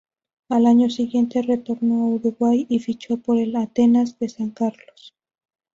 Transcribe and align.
Al 0.49 0.65
año 0.65 0.89
siguiente 0.89 1.43
retornó 1.43 2.01
a 2.01 2.07
Uruguay 2.07 2.65
y 2.67 2.79
fichó 2.79 3.17
por 3.17 3.37
el 3.37 3.55
Atenas 3.55 4.17
de 4.17 4.29
San 4.29 4.49
Carlos. 4.49 5.13